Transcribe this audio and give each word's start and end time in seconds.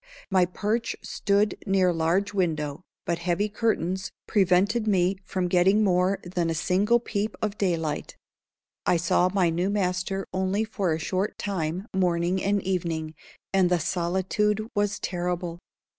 My 0.31 0.45
perch 0.47 0.95
stood 1.03 1.55
near 1.67 1.89
a 1.89 1.93
large 1.93 2.33
window, 2.33 2.81
but 3.05 3.19
heavy 3.19 3.47
curtains 3.49 4.11
prevented 4.27 4.87
me 4.87 5.17
from 5.25 5.47
getting 5.47 5.83
more 5.83 6.19
than 6.23 6.49
a 6.49 6.55
single 6.55 6.99
peep 6.99 7.35
of 7.39 7.55
daylight. 7.59 8.17
I 8.83 8.97
saw 8.97 9.29
my 9.31 9.51
new 9.51 9.69
master 9.69 10.25
only 10.33 10.63
for 10.63 10.91
a 10.91 10.97
short 10.97 11.37
time 11.37 11.87
morning 11.93 12.41
and 12.43 12.63
evening, 12.63 13.13
and 13.53 13.69
the 13.69 13.77
solitude 13.79 14.67
was 14.73 14.97
terrible. 14.97 15.59